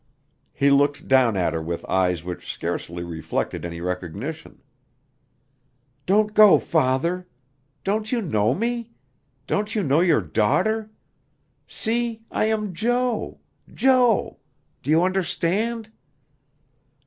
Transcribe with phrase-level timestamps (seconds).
[0.51, 4.63] He looked down at her with eyes which scarcely reflected any recognition.
[6.07, 7.27] "Don't go, father.
[7.83, 8.89] Don't you know me?
[9.45, 10.89] Don't you know your daughter?
[11.67, 13.41] See, I am Jo
[13.71, 14.39] Jo!
[14.81, 15.91] Do you understand?"